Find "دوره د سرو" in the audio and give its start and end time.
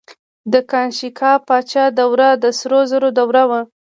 1.97-2.79